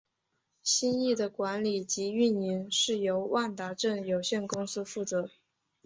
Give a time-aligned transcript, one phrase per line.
[0.63, 5.29] 新翼的管理及营运是由万达镇有限公司负责。